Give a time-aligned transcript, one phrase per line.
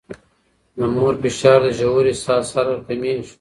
[0.77, 3.25] د مور فشار د ژورې ساه سره کمېږي.